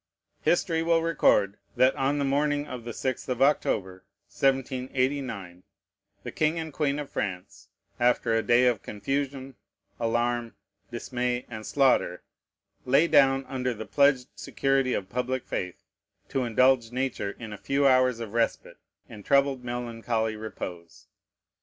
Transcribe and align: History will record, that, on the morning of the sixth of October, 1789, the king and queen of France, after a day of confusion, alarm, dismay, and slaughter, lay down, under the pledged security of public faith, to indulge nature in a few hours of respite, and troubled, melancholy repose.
History 0.41 0.81
will 0.81 1.03
record, 1.03 1.57
that, 1.75 1.95
on 1.95 2.17
the 2.17 2.25
morning 2.25 2.65
of 2.65 2.85
the 2.85 2.91
sixth 2.91 3.29
of 3.29 3.39
October, 3.39 4.03
1789, 4.31 5.61
the 6.23 6.31
king 6.31 6.57
and 6.57 6.73
queen 6.73 6.97
of 6.97 7.11
France, 7.11 7.69
after 7.99 8.33
a 8.33 8.41
day 8.41 8.65
of 8.65 8.81
confusion, 8.81 9.57
alarm, 9.99 10.55
dismay, 10.91 11.45
and 11.49 11.67
slaughter, 11.67 12.23
lay 12.83 13.07
down, 13.07 13.45
under 13.45 13.75
the 13.75 13.85
pledged 13.85 14.29
security 14.33 14.95
of 14.95 15.07
public 15.07 15.45
faith, 15.45 15.83
to 16.29 16.45
indulge 16.45 16.91
nature 16.91 17.35
in 17.37 17.53
a 17.53 17.57
few 17.59 17.87
hours 17.87 18.19
of 18.19 18.33
respite, 18.33 18.77
and 19.07 19.23
troubled, 19.23 19.63
melancholy 19.63 20.35
repose. 20.35 21.05